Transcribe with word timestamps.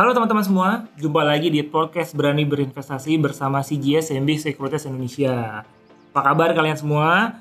Halo 0.00 0.16
teman-teman 0.16 0.40
semua, 0.40 0.68
jumpa 0.96 1.20
lagi 1.20 1.52
di 1.52 1.60
podcast 1.60 2.16
Berani 2.16 2.48
Berinvestasi 2.48 3.20
bersama 3.20 3.60
CGS 3.60 4.08
CMB 4.08 4.32
Sekuritas 4.40 4.88
Indonesia. 4.88 5.60
Apa 6.16 6.20
kabar 6.24 6.56
kalian 6.56 6.80
semua? 6.80 7.36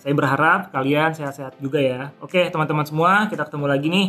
Saya 0.00 0.16
berharap 0.16 0.72
kalian 0.72 1.12
sehat-sehat 1.12 1.60
juga 1.60 1.76
ya. 1.76 2.08
Oke 2.24 2.48
teman-teman 2.48 2.88
semua, 2.88 3.28
kita 3.28 3.44
ketemu 3.44 3.66
lagi 3.68 3.92
nih. 3.92 4.06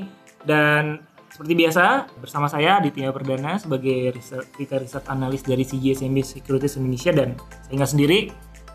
Dan 0.47 1.03
seperti 1.35 1.51
biasa, 1.51 2.07
bersama 2.15 2.47
saya 2.47 2.79
Ditya 2.79 3.11
Perdana 3.11 3.59
sebagai 3.59 4.15
riset, 4.15 4.47
riset 4.55 5.03
analis 5.11 5.43
dari 5.43 5.67
CGS 5.67 6.07
CMB 6.07 6.19
Sekuritas 6.23 6.79
Indonesia 6.79 7.11
dan 7.11 7.35
saya 7.67 7.75
nggak 7.75 7.91
sendiri, 7.91 8.19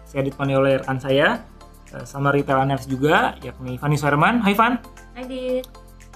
saya 0.04 0.28
ditemani 0.28 0.52
oleh 0.60 0.72
rekan 0.84 1.00
saya, 1.00 1.40
eh, 1.96 2.04
sama 2.04 2.36
retail 2.36 2.68
analis 2.68 2.84
juga, 2.84 3.32
yakni 3.40 3.80
Fanny 3.80 3.96
Suherman. 3.96 4.44
Hai 4.44 4.52
Van. 4.52 4.76
Hai 5.16 5.24
Dit, 5.24 5.64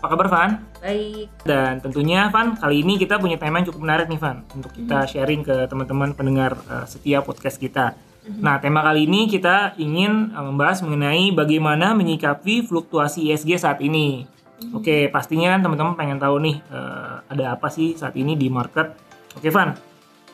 Apa 0.00 0.16
kabar 0.16 0.28
Van? 0.32 0.50
baik. 0.80 1.28
Dan 1.44 1.76
tentunya 1.84 2.32
Van, 2.32 2.56
kali 2.56 2.80
ini 2.80 2.96
kita 2.96 3.20
punya 3.20 3.36
tema 3.36 3.60
yang 3.60 3.68
cukup 3.68 3.84
menarik 3.84 4.08
nih 4.08 4.16
Van 4.16 4.48
untuk 4.56 4.72
kita 4.72 5.04
sharing 5.04 5.44
ke 5.44 5.68
teman-teman 5.68 6.16
pendengar 6.16 6.56
uh, 6.72 6.88
setiap 6.88 7.28
podcast 7.28 7.60
kita. 7.60 7.92
Nah, 8.40 8.56
tema 8.64 8.80
kali 8.80 9.04
ini 9.04 9.28
kita 9.28 9.76
ingin 9.76 10.32
uh, 10.32 10.40
membahas 10.40 10.80
mengenai 10.80 11.36
bagaimana 11.36 11.92
menyikapi 11.92 12.64
fluktuasi 12.64 13.28
ISG 13.28 13.60
saat 13.60 13.84
ini. 13.84 14.24
Oke, 14.72 15.12
pastinya 15.12 15.52
kan 15.52 15.68
teman-teman 15.68 15.92
pengen 15.92 16.16
tahu 16.16 16.40
nih 16.48 16.64
uh, 16.72 17.20
ada 17.28 17.60
apa 17.60 17.68
sih 17.68 17.92
saat 17.92 18.16
ini 18.16 18.40
di 18.40 18.48
market. 18.48 18.96
Oke, 19.36 19.52
Van. 19.52 19.76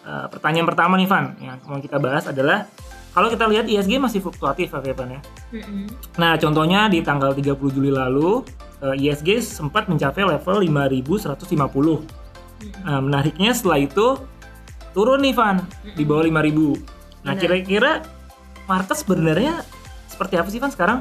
Uh, 0.06 0.30
pertanyaan 0.30 0.70
pertama 0.70 0.95
nih 0.95 1.11
Van 1.11 1.34
yang 1.42 1.58
mau 1.67 1.83
kita 1.83 1.98
bahas 1.98 2.30
adalah 2.30 2.70
kalau 3.11 3.27
kita 3.27 3.51
lihat 3.51 3.67
ISG 3.67 3.98
masih 3.98 4.23
fluktuatif 4.23 4.70
oke 4.70 4.95
Van 4.95 5.19
ya. 5.19 5.20
Mm-mm. 5.51 5.91
Nah, 6.23 6.39
contohnya 6.39 6.86
di 6.86 7.03
tanggal 7.03 7.34
30 7.34 7.58
Juli 7.75 7.91
lalu, 7.91 8.45
ISG 8.83 9.41
sempat 9.41 9.89
mencapai 9.89 10.27
level 10.27 10.61
5150. 10.61 12.05
Nah, 12.85 13.01
menariknya 13.01 13.53
setelah 13.53 13.81
itu 13.81 14.21
turun 14.97 15.21
nih 15.21 15.37
Van 15.37 15.61
di 15.97 16.05
bawah 16.05 16.25
5000. 16.25 16.77
Nah, 17.25 17.35
kira-kira 17.37 18.05
market 18.65 18.97
sebenarnya 18.97 19.61
seperti 20.09 20.35
apa 20.41 20.49
sih 20.49 20.61
Van 20.61 20.73
sekarang? 20.73 20.99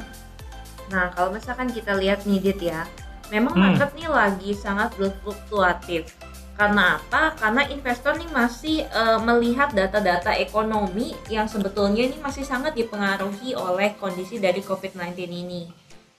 Nah, 0.92 1.09
kalau 1.16 1.34
misalkan 1.34 1.72
kita 1.72 1.98
lihat 1.98 2.28
nih 2.30 2.40
Dit 2.44 2.62
ya, 2.62 2.86
memang 3.34 3.56
Hmm. 3.56 3.64
market 3.73 3.90
nih 3.98 4.09
lagi 4.12 4.52
sangat 4.53 4.94
berfluktuatif. 5.00 6.14
Karena 6.56 6.96
apa? 6.96 7.36
Karena 7.36 7.68
investor 7.68 8.16
nih 8.16 8.31
masih 8.31 8.88
eh, 8.88 9.20
melihat 9.20 9.76
data-data 9.76 10.31
ekonomi 10.40 11.12
yang 11.28 11.52
sebetulnya 11.52 12.08
ini 12.08 12.16
masih 12.23 12.48
sangat 12.48 12.72
dipengaruhi 12.80 13.52
oleh 13.59 13.92
kondisi 14.00 14.40
dari 14.40 14.64
COVID-19 14.64 15.20
ini. 15.28 15.68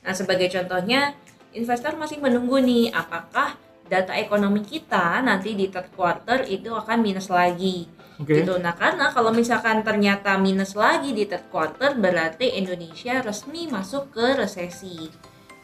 Nah, 0.04 0.12
sebagai 0.12 0.52
contohnya, 0.52 1.16
investor 1.56 1.96
masih 1.96 2.20
menunggu 2.20 2.60
nih 2.60 2.92
apakah 2.92 3.56
data 3.88 4.12
ekonomi 4.18 4.60
kita 4.62 5.24
nanti 5.24 5.54
di 5.56 5.70
third 5.72 5.90
quarter 5.94 6.44
itu 6.46 6.74
akan 6.74 6.98
minus 7.00 7.32
lagi. 7.32 7.88
Oke. 8.16 8.40
gitu. 8.42 8.56
Nah, 8.56 8.72
karena 8.72 9.12
kalau 9.12 9.28
misalkan 9.28 9.84
ternyata 9.84 10.40
minus 10.40 10.72
lagi 10.72 11.12
di 11.12 11.28
third 11.28 11.52
quarter 11.52 11.92
berarti 11.96 12.56
Indonesia 12.56 13.20
resmi 13.20 13.68
masuk 13.68 14.12
ke 14.12 14.40
resesi. 14.40 15.12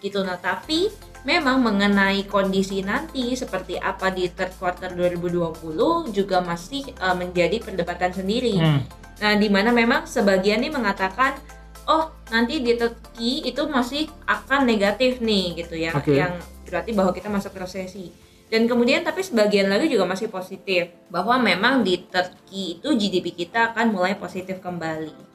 Gitu. 0.03 0.21
Nah, 0.21 0.37
tapi 0.37 0.93
memang 1.25 1.63
mengenai 1.63 2.27
kondisi 2.27 2.83
nanti 2.83 3.33
seperti 3.39 3.79
apa 3.79 4.11
di 4.13 4.29
third 4.29 4.53
quarter 4.59 4.93
2020 4.93 6.13
juga 6.13 6.45
masih 6.45 6.93
eh, 6.93 7.17
menjadi 7.17 7.57
perdebatan 7.63 8.13
sendiri. 8.13 8.59
Hmm. 8.61 8.83
Nah, 9.23 9.33
di 9.39 9.49
mana 9.49 9.71
memang 9.71 10.05
sebagian 10.05 10.61
nih 10.61 10.73
mengatakan 10.75 11.39
oh, 11.87 12.11
nanti 12.29 12.61
di 12.61 12.75
Turki 12.75 13.43
itu 13.43 13.63
masih 13.67 14.07
akan 14.25 14.67
negatif 14.67 15.19
nih 15.19 15.59
gitu 15.59 15.75
ya. 15.75 15.91
Oke. 15.95 16.15
Yang 16.15 16.43
berarti 16.67 16.91
bahwa 16.93 17.11
kita 17.13 17.29
masuk 17.29 17.53
resesi. 17.55 18.13
Dan 18.47 18.69
kemudian 18.69 19.01
tapi 19.01 19.25
sebagian 19.25 19.73
lagi 19.73 19.89
juga 19.89 20.05
masih 20.05 20.29
positif 20.29 20.93
bahwa 21.09 21.41
memang 21.41 21.81
di 21.81 22.05
Turki 22.05 22.77
itu 22.77 22.89
GDP 22.93 23.33
kita 23.33 23.73
akan 23.73 23.97
mulai 23.97 24.13
positif 24.15 24.61
kembali. 24.61 25.33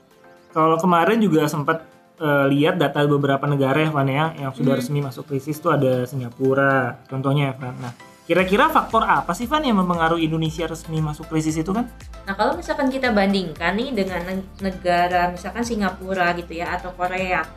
Kalau 0.53 0.77
kemarin 0.77 1.17
juga 1.17 1.49
sempat 1.49 1.81
eh, 2.17 2.45
lihat 2.49 2.81
data 2.81 3.05
beberapa 3.05 3.45
negara 3.45 3.77
ya 3.77 3.89
Van 3.93 4.09
ya 4.09 4.33
yang 4.33 4.49
sudah 4.49 4.73
Hmm. 4.73 4.81
resmi 4.81 4.99
masuk 5.01 5.29
krisis 5.29 5.57
itu 5.57 5.69
ada 5.69 6.01
Singapura 6.05 7.01
contohnya 7.05 7.53
ya 7.53 7.53
Van. 7.57 7.77
Nah, 7.77 7.93
kira-kira 8.27 8.67
faktor 8.67 9.07
apa 9.07 9.31
sih 9.31 9.47
Van 9.47 9.63
yang 9.63 9.79
mempengaruhi 9.79 10.27
Indonesia 10.27 10.67
resmi 10.67 10.99
masuk 10.99 11.31
krisis 11.31 11.55
itu 11.55 11.71
kan? 11.71 11.87
Nah, 12.27 12.35
kalau 12.35 12.59
misalkan 12.59 12.91
kita 12.91 13.15
bandingkan 13.15 13.71
nih 13.79 13.95
dengan 13.95 14.19
neg- 14.27 14.51
negara 14.59 15.31
misalkan 15.31 15.63
Singapura 15.63 16.35
gitu 16.35 16.59
ya 16.59 16.75
atau 16.75 16.91
Korea 16.91 17.47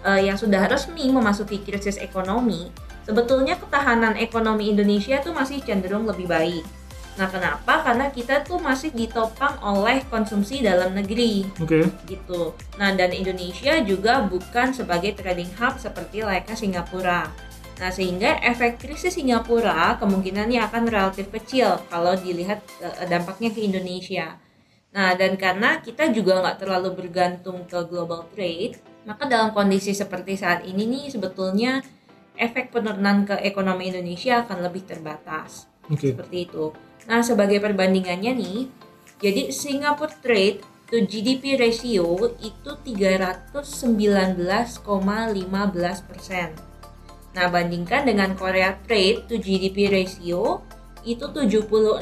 eh, 0.00 0.20
yang 0.24 0.40
sudah 0.40 0.64
resmi 0.64 1.12
memasuki 1.12 1.60
krisis 1.60 2.00
ekonomi, 2.00 2.72
sebetulnya 3.04 3.60
ketahanan 3.60 4.16
ekonomi 4.16 4.72
Indonesia 4.72 5.20
tuh 5.20 5.36
masih 5.36 5.60
cenderung 5.60 6.08
lebih 6.08 6.24
baik. 6.24 6.64
Nah, 7.14 7.30
kenapa? 7.30 7.86
Karena 7.86 8.10
kita 8.10 8.42
tuh 8.42 8.58
masih 8.58 8.90
ditopang 8.90 9.54
oleh 9.62 10.02
konsumsi 10.10 10.58
dalam 10.64 10.98
negeri 10.98 11.46
Oke. 11.62 11.86
gitu. 12.10 12.58
Nah, 12.74 12.90
dan 12.90 13.14
Indonesia 13.14 13.78
juga 13.86 14.24
bukan 14.26 14.74
sebagai 14.74 15.14
trading 15.14 15.52
hub 15.60 15.78
seperti 15.78 16.26
layaknya 16.26 16.56
Singapura. 16.58 17.30
Nah, 17.74 17.90
sehingga 17.90 18.38
efek 18.38 18.78
krisis 18.78 19.18
Singapura 19.18 19.98
kemungkinannya 19.98 20.62
akan 20.62 20.86
relatif 20.86 21.26
kecil 21.34 21.82
kalau 21.90 22.14
dilihat 22.14 22.62
eh, 22.78 23.06
dampaknya 23.10 23.50
ke 23.50 23.66
Indonesia. 23.66 24.38
Nah, 24.94 25.18
dan 25.18 25.34
karena 25.34 25.82
kita 25.82 26.06
juga 26.14 26.38
nggak 26.38 26.62
terlalu 26.62 26.94
bergantung 26.94 27.66
ke 27.66 27.82
global 27.90 28.30
trade, 28.30 28.78
maka 29.02 29.26
dalam 29.26 29.50
kondisi 29.50 29.90
seperti 29.90 30.38
saat 30.38 30.62
ini 30.62 30.86
nih 30.86 31.10
sebetulnya 31.10 31.82
efek 32.38 32.70
penurunan 32.70 33.26
ke 33.26 33.42
ekonomi 33.42 33.90
Indonesia 33.90 34.46
akan 34.46 34.62
lebih 34.62 34.86
terbatas 34.86 35.66
Oke. 35.90 36.14
seperti 36.14 36.46
itu. 36.46 36.70
Nah, 37.10 37.26
sebagai 37.26 37.58
perbandingannya 37.58 38.32
nih, 38.38 38.70
jadi 39.18 39.50
Singapore 39.50 40.14
Trade 40.22 40.62
to 40.88 41.02
GDP 41.10 41.58
ratio 41.58 42.38
itu 42.38 42.70
319,15 42.86 44.78
persen. 46.06 46.73
Nah, 47.34 47.50
bandingkan 47.50 48.06
dengan 48.06 48.32
Korea 48.34 48.78
Trade 48.80 49.26
to 49.26 49.36
GDP 49.36 49.90
ratio 49.90 50.62
itu 51.02 51.26
76,71 51.26 52.00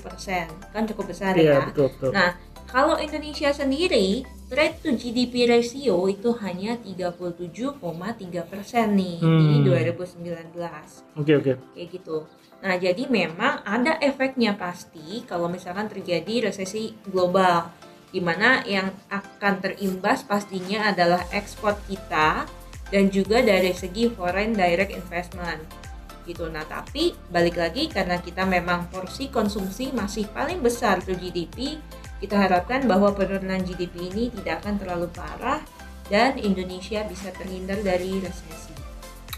persen, 0.00 0.44
kan 0.72 0.82
cukup 0.84 1.12
besar 1.12 1.36
Iya, 1.36 1.52
ya. 1.52 1.66
betul 1.68 1.92
betul. 1.94 2.10
Nah, 2.10 2.34
kalau 2.66 2.98
Indonesia 2.98 3.54
sendiri, 3.54 4.26
trade 4.48 4.82
to 4.82 4.90
GDP 4.92 5.46
ratio 5.46 6.08
itu 6.08 6.34
hanya 6.40 6.74
37,3 6.76 7.78
persen 8.42 8.96
nih 8.96 9.18
di 9.20 9.62
Hmm. 9.62 9.62
2019 9.62 11.06
Oke 11.14 11.32
oke. 11.34 11.52
kayak 11.72 11.88
gitu. 11.92 12.26
Nah, 12.56 12.74
jadi 12.74 13.06
memang 13.06 13.62
ada 13.62 13.94
efeknya 14.00 14.56
pasti 14.56 15.22
kalau 15.22 15.46
misalkan 15.46 15.86
terjadi 15.86 16.50
resesi 16.50 16.96
global, 17.06 17.70
di 18.08 18.18
mana 18.18 18.64
yang 18.64 18.90
akan 19.06 19.60
terimbas 19.60 20.24
pastinya 20.24 20.88
adalah 20.88 21.20
ekspor 21.30 21.76
kita 21.86 22.48
dan 22.90 23.10
juga 23.10 23.42
dari 23.42 23.74
segi 23.74 24.06
foreign 24.12 24.54
direct 24.54 24.94
investment 24.94 25.62
gitu. 26.26 26.50
Nah, 26.50 26.66
tapi 26.66 27.14
balik 27.30 27.56
lagi 27.56 27.86
karena 27.86 28.18
kita 28.18 28.42
memang 28.44 28.90
porsi 28.90 29.30
konsumsi 29.30 29.94
masih 29.94 30.26
paling 30.34 30.58
besar 30.58 31.00
ke 31.00 31.14
GDP, 31.14 31.78
kita 32.18 32.34
harapkan 32.34 32.84
bahwa 32.84 33.14
penurunan 33.14 33.62
GDP 33.62 34.10
ini 34.10 34.24
tidak 34.34 34.66
akan 34.66 34.74
terlalu 34.82 35.08
parah 35.14 35.62
dan 36.10 36.38
Indonesia 36.38 37.06
bisa 37.06 37.30
terhindar 37.34 37.78
dari 37.82 38.18
resesi. 38.18 38.75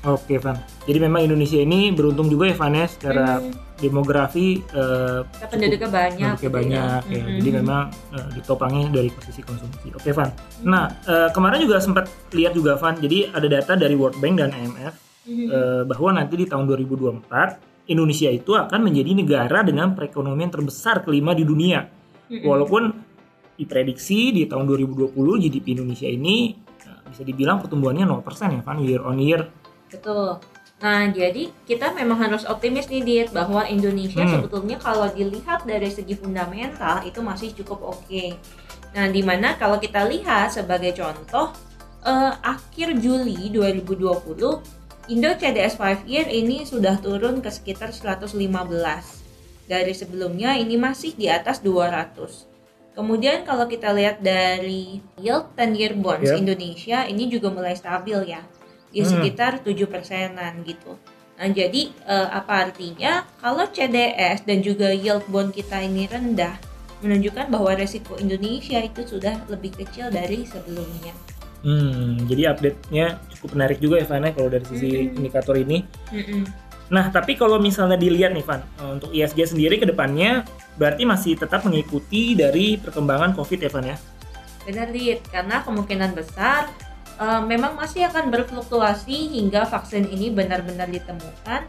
Oke 0.00 0.39
Van. 0.39 0.55
Jadi 0.87 0.99
memang 1.00 1.21
Indonesia 1.21 1.59
ini 1.59 1.91
beruntung 1.91 2.31
juga 2.31 2.47
ya 2.47 2.55
Van 2.55 2.71
ya 2.71 2.87
secara 2.87 3.43
Hmm. 3.43 3.50
demografi 3.77 4.62
eh, 4.65 5.21
Kita 5.25 5.47
penduduknya 5.49 5.89
banyak. 5.89 6.35
penduduknya 6.35 6.39
gitu 6.39 6.50
banyak 6.50 7.03
ya. 7.05 7.19
Mhm. 7.19 7.37
Jadi 7.37 7.50
memang 7.53 7.83
eh, 8.12 8.29
ditopangnya 8.33 8.87
dari 8.93 9.11
posisi 9.11 9.41
konsumsi. 9.41 9.91
Oke 9.91 10.11
Van. 10.12 10.31
Nah 10.62 10.87
eh, 11.03 11.29
kemarin 11.31 11.59
juga 11.59 11.79
sempat 11.79 12.06
lihat 12.31 12.55
juga 12.55 12.75
Van. 12.75 12.95
Jadi 12.95 13.27
ada 13.27 13.47
data 13.49 13.73
dari 13.75 13.95
World 13.95 14.19
Bank 14.19 14.35
dan 14.37 14.50
IMF 14.53 14.95
Mhm. 15.27 15.47
eh, 15.50 15.83
bahwa 15.85 16.11
nanti 16.15 16.35
di 16.37 16.47
tahun 16.47 16.65
2024 16.65 17.59
Indonesia 17.89 18.29
itu 18.29 18.53
akan 18.53 18.81
menjadi 18.81 19.11
negara 19.12 19.62
dengan 19.62 19.93
perekonomian 19.93 20.49
terbesar 20.49 21.03
kelima 21.03 21.35
di 21.35 21.43
dunia. 21.43 21.83
Mhm. 22.29 22.44
Walaupun 22.44 22.83
diprediksi 23.56 24.31
di 24.31 24.47
tahun 24.47 24.62
2020 24.65 25.11
GDP 25.37 25.75
Indonesia 25.75 26.06
ini 26.06 26.55
bisa 27.09 27.25
dibilang 27.25 27.56
pertumbuhannya 27.59 28.05
0% 28.05 28.21
ya 28.53 28.61
Van 28.61 28.79
year 28.79 29.01
on 29.01 29.17
year. 29.17 29.49
Betul. 29.88 30.38
Nah, 30.79 31.11
jadi 31.11 31.50
kita 31.67 31.90
memang 31.90 32.23
harus 32.23 32.46
optimis 32.46 32.87
nih 32.87 33.02
Dit 33.02 33.29
bahwa 33.35 33.67
Indonesia 33.67 34.23
Hmm. 34.23 34.38
sebetulnya 34.38 34.79
kalau 34.79 35.11
dilihat 35.11 35.67
dari 35.67 35.90
segi 35.90 36.14
fundamental 36.14 37.02
itu 37.02 37.19
masih 37.19 37.50
cukup 37.50 37.99
oke. 37.99 38.25
Nah, 38.94 39.11
di 39.11 39.20
mana 39.26 39.58
kalau 39.58 39.82
kita 39.82 40.06
lihat 40.06 40.55
sebagai 40.55 40.94
contoh 40.94 41.50
eh, 41.99 42.32
akhir 42.46 42.94
Juli 43.02 43.50
2020 43.50 44.62
Indo 45.11 45.32
CDS 45.35 45.75
5 45.75 46.06
year 46.06 46.31
ini 46.31 46.62
sudah 46.62 46.94
turun 47.02 47.43
ke 47.43 47.50
sekitar 47.50 47.91
115. 47.91 49.19
Dari 49.67 49.93
sebelumnya 49.93 50.55
ini 50.55 50.79
masih 50.79 51.19
di 51.19 51.26
atas 51.26 51.58
200. 51.58 52.46
Kemudian 52.94 53.43
kalau 53.43 53.67
kita 53.67 53.91
lihat 53.91 54.23
dari 54.23 55.02
yield 55.19 55.50
10 55.58 55.75
year 55.75 55.93
bonds 55.99 56.29
Yep. 56.29 56.38
Indonesia 56.38 56.99
ini 57.05 57.26
juga 57.26 57.50
mulai 57.50 57.75
stabil 57.75 58.31
ya 58.31 58.46
di 58.88 59.05
Hmm. 59.05 59.11
sekitar 59.20 59.61
7 59.64 59.87
persenan 59.88 60.64
gitu. 60.64 60.96
Nah 61.38 61.49
jadi 61.55 61.93
eh, 61.93 62.29
apa 62.35 62.67
artinya 62.67 63.23
kalau 63.38 63.69
CDS 63.70 64.43
dan 64.43 64.58
juga 64.64 64.90
yield 64.90 65.23
bond 65.31 65.55
kita 65.55 65.79
ini 65.85 66.11
rendah 66.11 66.58
menunjukkan 66.99 67.46
bahwa 67.46 67.79
resiko 67.79 68.19
Indonesia 68.19 68.82
itu 68.82 69.06
sudah 69.06 69.38
lebih 69.46 69.70
kecil 69.79 70.11
dari 70.11 70.43
sebelumnya. 70.43 71.14
Hmm, 71.58 72.23
jadi 72.31 72.55
update-nya 72.55 73.19
cukup 73.35 73.58
menarik 73.58 73.79
juga 73.82 73.99
ya 73.99 74.06
Van 74.06 74.23
ya 74.23 74.31
kalau 74.31 74.46
dari 74.50 74.67
sisi 74.67 74.91
Mm-mm. 74.94 75.19
indikator 75.19 75.58
ini. 75.58 75.82
Mm-mm. 76.11 76.43
Nah, 76.88 77.11
tapi 77.12 77.37
kalau 77.37 77.61
misalnya 77.61 77.99
dilihat 78.00 78.32
nih 78.32 78.46
Van, 78.46 78.62
eh, 78.62 78.91
untuk 78.94 79.11
ISG 79.11 79.55
sendiri 79.55 79.79
ke 79.79 79.87
depannya 79.87 80.46
berarti 80.79 81.02
masih 81.02 81.34
tetap 81.34 81.67
mengikuti 81.67 82.34
dari 82.38 82.79
perkembangan 82.79 83.34
COVID 83.34 83.58
ya 83.62 83.70
Van 83.70 83.87
ya? 83.91 83.96
Benar 84.64 84.88
Dit, 84.91 85.20
karena 85.31 85.62
kemungkinan 85.67 86.14
besar 86.14 86.70
eh, 87.19 87.43
memang 87.43 87.75
masih 87.75 88.06
akan 88.06 88.31
berfluktuasi 88.31 89.35
hingga 89.35 89.67
vaksin 89.67 90.06
ini 90.06 90.31
benar-benar 90.31 90.87
ditemukan 90.87 91.67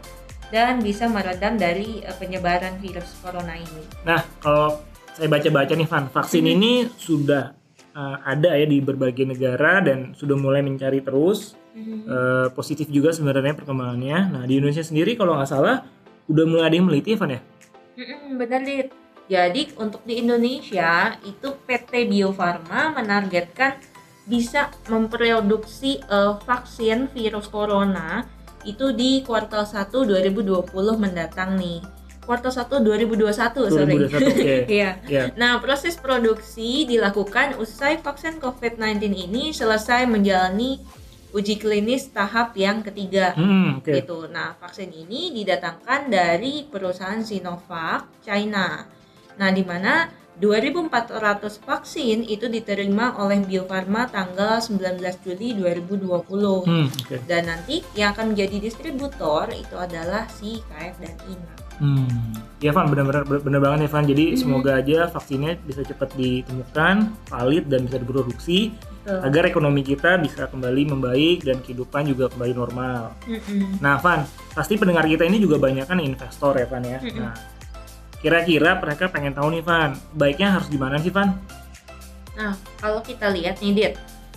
dan 0.50 0.78
bisa 0.78 1.06
meredam 1.06 1.54
dari 1.54 2.02
eh, 2.02 2.14
penyebaran 2.16 2.78
virus 2.78 3.18
corona 3.20 3.54
ini. 3.54 3.82
Nah, 4.02 4.22
kalau 4.38 4.80
saya 5.10 5.26
baca-baca 5.26 5.74
nih 5.74 5.86
Van, 5.86 6.06
vaksin 6.06 6.44
Mhm. 6.44 6.52
ini 6.54 6.72
sudah 6.94 7.52
eh, 7.90 8.16
ada 8.22 8.54
ya 8.54 8.64
di 8.64 8.78
berbagai 8.78 9.26
negara 9.26 9.82
dan 9.82 10.14
sudah 10.14 10.38
mulai 10.38 10.62
mencari 10.62 11.02
terus. 11.02 11.58
Eh, 11.70 12.46
positif 12.52 12.90
juga 12.90 13.10
sebenarnya 13.10 13.54
perkembangannya. 13.54 14.18
Nah, 14.30 14.42
di 14.42 14.58
Indonesia 14.58 14.82
sendiri 14.82 15.14
kalau 15.14 15.38
nggak 15.38 15.48
salah 15.48 15.86
udah 16.26 16.44
mulai 16.44 16.66
ada 16.66 16.76
yang 16.76 16.86
meliti 16.86 17.14
Van 17.14 17.30
ya? 17.30 17.40
Mm-mm, 17.96 18.36
benar 18.36 18.60
Dit. 18.62 18.90
Jadi 19.26 19.62
untuk 19.74 20.02
di 20.02 20.18
Indonesia 20.18 21.14
itu 21.22 21.54
PT 21.62 22.10
Bio 22.10 22.30
Farma 22.30 22.90
menargetkan 22.90 23.78
bisa 24.30 24.70
memproduksi 24.86 25.98
eh, 25.98 26.32
vaksin 26.46 27.10
virus 27.10 27.50
corona 27.50 28.22
itu 28.62 28.94
di 28.94 29.26
kuartal 29.26 29.66
1 29.66 29.90
2020 29.90 30.70
mendatang 30.94 31.58
nih. 31.58 31.82
Kuartal 32.22 32.52
1 32.54 32.78
2021 32.84 33.34
sorry. 33.74 33.96
2021, 34.06 34.22
oke. 34.22 34.56
Iya. 34.78 34.90
Ya. 35.10 35.24
Nah, 35.34 35.58
proses 35.58 35.98
produksi 35.98 36.86
dilakukan 36.86 37.58
usai 37.58 37.98
vaksin 37.98 38.38
COVID-19 38.38 39.02
ini 39.10 39.50
selesai 39.50 40.06
menjalani 40.06 40.78
uji 41.30 41.58
klinis 41.58 42.10
tahap 42.10 42.54
yang 42.54 42.82
ketiga 42.82 43.34
Hmm, 43.34 43.80
oke. 43.82 43.90
gitu. 43.90 44.28
Nah, 44.30 44.54
vaksin 44.60 44.90
ini 44.92 45.30
didatangkan 45.32 46.10
dari 46.10 46.68
perusahaan 46.68 47.22
Sinovac 47.22 48.22
China. 48.22 48.84
Nah, 49.34 49.50
di 49.50 49.64
mana 49.64 50.10
2.400 50.40 51.60
vaksin 51.60 52.24
itu 52.24 52.48
diterima 52.48 53.12
oleh 53.20 53.44
Bio 53.44 53.68
Farma 53.68 54.08
tanggal 54.08 54.56
19 54.58 54.96
Juli 55.20 55.52
2020. 55.52 56.64
Hmm, 56.64 56.88
oke. 56.88 57.16
Dan 57.28 57.52
nanti 57.52 57.84
yang 57.92 58.16
akan 58.16 58.32
menjadi 58.32 58.56
distributor 58.56 59.52
itu 59.52 59.76
adalah 59.76 60.24
si 60.32 60.64
KF 60.64 60.96
dan 60.96 61.14
INA. 61.28 61.54
Hmm. 61.80 62.36
Ya 62.60 62.76
Van, 62.76 62.92
benar-benar 62.92 63.24
benar 63.24 63.60
banget 63.60 63.88
ya 63.88 63.90
Van. 63.92 64.04
Jadi 64.04 64.24
Mhm. 64.32 64.36
semoga 64.36 64.70
aja 64.76 65.08
vaksinnya 65.08 65.56
bisa 65.64 65.80
cepat 65.80 66.12
ditemukan, 66.12 66.96
valid 67.28 67.64
dan 67.72 67.88
bisa 67.88 67.96
diproduksi 67.96 68.76
Betul. 69.00 69.20
agar 69.24 69.42
ekonomi 69.48 69.80
kita 69.80 70.20
bisa 70.20 70.44
kembali 70.48 70.92
membaik 70.92 71.40
dan 71.40 71.64
kehidupan 71.64 72.04
juga 72.04 72.28
kembali 72.28 72.52
normal. 72.52 73.16
Mm-mm. 73.24 73.80
Nah, 73.80 73.96
Van, 73.96 74.28
pasti 74.52 74.76
pendengar 74.76 75.08
kita 75.08 75.24
ini 75.24 75.40
juga 75.40 75.56
banyak 75.56 75.88
kan 75.88 75.96
investor 76.04 76.52
ya, 76.60 76.68
Van 76.68 76.84
ya. 76.84 77.00
Mm-mm. 77.00 77.16
Nah, 77.16 77.32
kira-kira 78.20 78.76
mereka 78.76 79.08
pengen 79.08 79.32
tahu 79.32 79.52
nih, 79.52 79.64
Van, 79.64 79.96
baiknya 80.12 80.52
harus 80.54 80.68
gimana 80.68 81.00
sih, 81.00 81.12
Van? 81.12 81.36
Nah, 82.36 82.54
kalau 82.80 83.00
kita 83.00 83.28
lihat 83.28 83.60
nih, 83.60 83.72
Dit, 83.72 83.94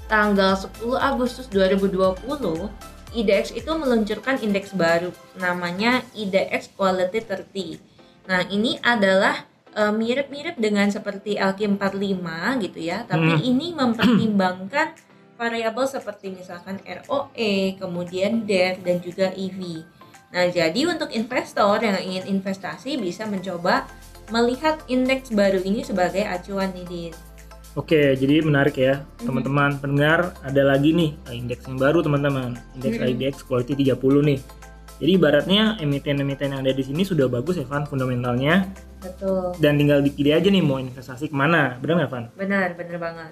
tanggal 0.07 0.55
10 0.55 0.99
Agustus 0.99 1.47
2020, 1.47 2.71
IDX 3.13 3.53
itu 3.53 3.69
meluncurkan 3.77 4.41
indeks 4.41 4.73
baru, 4.73 5.13
namanya 5.37 6.01
IDX 6.17 6.73
Quality 6.73 7.19
30. 7.23 7.77
Nah, 8.27 8.47
ini 8.49 8.79
adalah 8.81 9.45
eh, 9.73 9.89
mirip-mirip 9.89 10.53
dengan 10.61 10.85
seperti 10.93 11.33
LQ 11.33 11.81
45 11.81 12.61
gitu 12.61 12.77
ya, 12.77 13.09
tapi 13.09 13.33
Hmm. 13.33 13.41
ini 13.41 13.73
mempertimbangkan 13.73 14.93
variabel 15.33 15.89
seperti 15.89 16.29
misalkan 16.29 16.77
ROE, 16.85 17.73
kemudian 17.81 18.45
DER, 18.45 18.77
dan 18.85 19.01
juga 19.01 19.33
EV. 19.33 19.81
Nah, 20.33 20.49
jadi 20.49 20.89
untuk 20.89 21.13
investor 21.13 21.77
yang 21.77 22.01
ingin 22.01 22.25
investasi 22.25 22.97
bisa 22.97 23.29
mencoba 23.29 23.85
melihat 24.33 24.81
indeks 24.89 25.29
baru 25.29 25.61
ini 25.61 25.85
sebagai 25.85 26.25
acuan 26.25 26.73
nih, 26.73 26.85
Dit. 26.89 27.15
Oke, 27.77 28.17
jadi 28.17 28.41
menarik 28.41 28.77
ya, 28.77 29.01
Mhm. 29.01 29.25
teman-teman 29.29 29.71
pendengar. 29.77 30.33
Ada 30.41 30.61
lagi 30.65 30.93
nih 30.93 31.11
eh, 31.29 31.37
indeks 31.37 31.69
yang 31.69 31.77
baru, 31.77 32.01
teman-teman. 32.01 32.57
Indeks 32.77 32.97
Mhm. 32.97 33.09
IDX 33.13 33.35
Quality 33.45 33.73
30 33.77 34.21
nih. 34.25 34.41
Jadi 35.01 35.11
ibaratnya 35.17 35.77
emiten-emiten 35.81 36.53
yang 36.53 36.61
ada 36.61 36.73
di 36.73 36.81
sini 36.85 37.01
sudah 37.01 37.25
bagus 37.29 37.57
ya, 37.57 37.65
Van, 37.65 37.85
fundamentalnya. 37.85 38.69
Betul. 39.01 39.57
Dan 39.57 39.77
tinggal 39.77 39.99
dipilih 40.01 40.37
aja 40.37 40.49
nih 40.49 40.63
mau 40.63 40.77
investasi 40.77 41.29
ke 41.29 41.35
mana, 41.35 41.77
benar 41.81 42.05
nggak, 42.05 42.11
Van? 42.13 42.25
Benar, 42.37 42.67
benar 42.77 42.97
banget. 43.01 43.31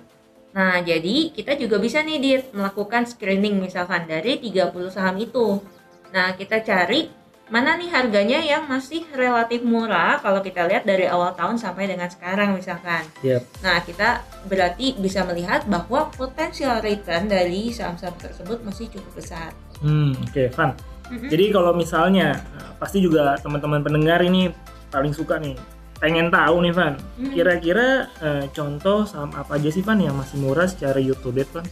Nah, 0.51 0.83
jadi 0.83 1.31
kita 1.31 1.55
juga 1.55 1.79
bisa 1.79 2.03
nih 2.03 2.17
Dit 2.19 2.43
melakukan 2.51 3.07
screening 3.07 3.61
misalkan 3.61 4.03
dari 4.03 4.35
30 4.37 4.91
saham 4.91 5.15
itu. 5.21 5.63
Nah, 6.11 6.35
kita 6.35 6.59
cari 6.63 7.07
mana 7.51 7.75
nih 7.75 7.91
harganya 7.91 8.39
yang 8.39 8.63
masih 8.63 9.03
relatif 9.11 9.59
murah 9.59 10.23
kalau 10.23 10.39
kita 10.39 10.63
lihat 10.71 10.87
dari 10.87 11.03
awal 11.03 11.35
tahun 11.35 11.59
sampai 11.59 11.91
dengan 11.91 12.07
sekarang 12.07 12.55
misalkan. 12.55 13.03
Yep. 13.27 13.43
Nah, 13.59 13.83
kita 13.83 14.23
berarti 14.47 14.95
bisa 14.95 15.27
melihat 15.27 15.67
bahwa 15.67 16.07
potensial 16.15 16.79
return 16.79 17.27
dari 17.27 17.75
saham-saham 17.75 18.15
tersebut 18.15 18.63
masih 18.63 18.87
cukup 18.87 19.19
besar. 19.19 19.51
Hmm, 19.83 20.15
oke, 20.15 20.47
Van. 20.55 20.71
Mm-mm. 21.11 21.27
Jadi 21.27 21.45
kalau 21.51 21.75
misalnya 21.75 22.39
eh, 22.39 22.71
pasti 22.79 23.03
juga 23.03 23.35
teman-teman 23.43 23.83
pendengar 23.83 24.23
ini 24.23 24.47
paling 24.87 25.11
suka 25.11 25.35
nih 25.35 25.59
pengen 25.99 26.31
tahu 26.31 26.63
nih 26.65 26.73
Van, 26.73 26.95
kira-kira 27.35 28.09
eh, 28.23 28.45
contoh 28.55 29.03
saham 29.03 29.29
apa 29.35 29.59
aja 29.59 29.67
sih 29.67 29.83
Van 29.83 29.99
yang 29.99 30.15
masih 30.15 30.39
murah 30.39 30.65
secara 30.65 31.03
year 31.03 31.19
to 31.19 31.35
date 31.35 31.51
Van? 31.51 31.67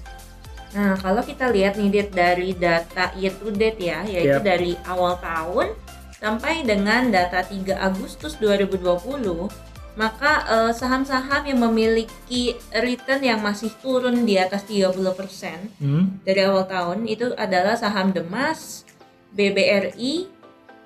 Nah, 0.70 0.94
kalau 1.02 1.26
kita 1.26 1.50
lihat 1.50 1.82
nih 1.82 1.90
Dit, 1.90 2.10
dari 2.14 2.54
data 2.54 3.10
year 3.18 3.34
to 3.34 3.50
date 3.50 3.82
ya, 3.82 4.06
yaitu 4.06 4.38
Yap. 4.38 4.46
dari 4.46 4.78
awal 4.86 5.18
tahun 5.18 5.74
sampai 6.20 6.68
dengan 6.68 7.10
data 7.10 7.42
3 7.42 7.74
Agustus 7.80 8.38
2020, 8.38 9.50
maka 9.98 10.46
eh, 10.46 10.72
saham-saham 10.76 11.44
yang 11.50 11.60
memiliki 11.60 12.54
return 12.72 13.22
yang 13.26 13.40
masih 13.42 13.74
turun 13.82 14.24
di 14.24 14.38
atas 14.38 14.64
30% 14.68 15.82
Hmm, 15.82 16.22
dari 16.22 16.42
awal 16.46 16.70
tahun 16.70 17.10
itu 17.10 17.34
adalah 17.34 17.74
saham 17.74 18.14
Demas, 18.14 18.86
BBRI, 19.34 20.30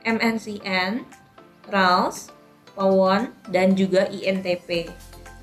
MNCN, 0.08 1.04
RALS, 1.68 2.32
Pawon, 2.74 3.30
dan 3.54 3.78
juga 3.78 4.10
INTP. 4.10 4.90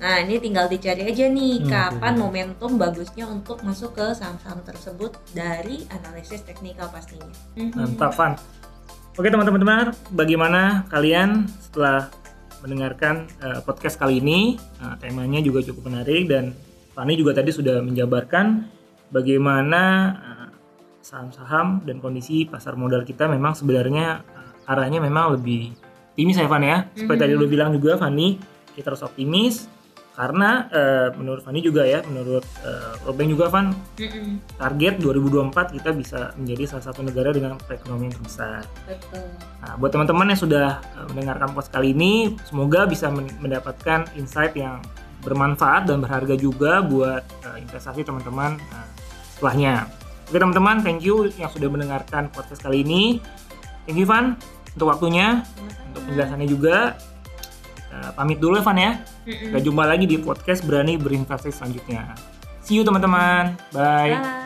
Nah, 0.01 0.17
ini 0.17 0.41
tinggal 0.41 0.65
dicari 0.65 1.05
aja 1.05 1.29
nih 1.29 1.61
Hmm, 1.61 1.69
kapan 1.69 2.13
oke. 2.15 2.19
momentum 2.19 2.71
bagusnya 2.73 3.29
untuk 3.29 3.61
masuk 3.61 3.93
ke 3.93 4.17
saham-saham 4.17 4.65
tersebut 4.65 5.13
dari 5.31 5.85
analisis 5.93 6.41
teknikal 6.41 6.89
pastinya. 6.89 7.29
Mantap 7.77 8.17
Van. 8.17 8.33
Oke 9.13 9.29
teman-teman 9.29 9.93
bagaimana 10.09 10.89
kalian 10.89 11.45
setelah 11.61 12.09
mendengarkan 12.59 13.29
eh, 13.37 13.61
podcast 13.61 14.01
kali 14.01 14.17
ini? 14.17 14.57
Nah, 14.81 14.97
temanya 14.97 15.37
juga 15.37 15.61
cukup 15.61 15.93
menarik 15.93 16.25
dan 16.25 16.57
Fani 16.91 17.13
juga 17.13 17.31
tadi 17.31 17.53
sudah 17.53 17.85
menjabarkan 17.85 18.65
bagaimana 19.13 19.81
eh, 20.17 20.49
saham-saham 20.99 21.85
dan 21.85 22.01
kondisi 22.01 22.49
pasar 22.49 22.73
modal 22.73 23.05
kita 23.05 23.29
memang 23.29 23.53
sebenarnya 23.53 24.25
eh, 24.25 24.49
arahnya 24.65 24.97
memang 24.97 25.37
lebih 25.37 25.77
optimis 26.11 26.41
ya 26.41 26.49
Van 26.49 26.65
ya. 26.65 26.89
Seperti 26.91 27.21
Mhm. 27.21 27.23
tadi 27.29 27.33
lu 27.37 27.45
bilang 27.45 27.69
juga 27.69 28.01
Fani, 28.01 28.41
kita 28.73 28.89
harus 28.89 29.05
optimis 29.05 29.69
karena 30.11 30.67
eh, 30.67 31.07
menurut 31.15 31.39
Fani 31.39 31.59
juga 31.59 31.81
ya, 31.81 32.03
menurut 32.03 32.43
eh, 32.61 32.91
Robeng 33.01 33.27
juga 33.27 33.47
Van, 33.47 33.71
Mhm, 33.95 34.57
target 34.57 34.99
2024 34.99 35.71
kita 35.71 35.89
bisa 35.91 36.19
menjadi 36.35 36.63
salah 36.67 36.85
satu 36.85 37.01
negara 37.01 37.29
dengan 37.29 37.55
perekonomian 37.57 38.11
terbesar. 38.11 38.67
betul. 38.83 39.23
Nah, 39.57 39.73
buat 39.75 39.89
teman-teman 39.89 40.27
yang 40.27 40.39
sudah 40.39 40.67
eh, 40.77 41.05
mendengarkan 41.07 41.51
podcast 41.51 41.71
kali 41.71 41.91
ini, 41.91 42.13
semoga 42.43 42.83
bisa 42.83 43.07
men- 43.07 43.31
mendapatkan 43.39 44.03
insight 44.13 44.51
yang 44.53 44.83
bermanfaat 45.21 45.85
dan 45.85 46.01
berharga 46.01 46.33
juga 46.33 46.81
buat 46.81 47.23
eh, 47.45 47.57
investasi 47.61 48.01
teman-teman 48.01 48.59
eh, 48.59 48.87
setelahnya. 49.31 49.87
Oke 50.27 50.37
teman-teman, 50.37 50.79
thank 50.79 51.01
you 51.01 51.27
yang 51.33 51.47
sudah 51.47 51.67
mendengarkan 51.67 52.27
podcast 52.27 52.59
kali 52.59 52.81
ini. 52.81 53.19
Thank 53.83 53.97
you 53.97 54.05
Van 54.05 54.35
untuk 54.71 54.87
waktunya, 54.87 55.43
untuk 55.89 56.03
penjelasannya 56.05 56.47
juga. 56.47 56.95
Kita 57.91 58.15
pamit 58.15 58.39
dulu 58.39 58.55
ya 58.55 58.63
Van 58.63 58.79
ya. 58.79 58.91
Mm-mm. 59.27 59.51
Kita 59.51 59.59
jumpa 59.59 59.83
lagi 59.83 60.07
di 60.07 60.15
podcast 60.15 60.63
Berani 60.63 60.95
Berinvestasi 60.95 61.51
selanjutnya. 61.51 62.15
See 62.63 62.79
you 62.79 62.87
teman-teman. 62.87 63.59
Bye. 63.75 64.15
Bye. 64.15 64.40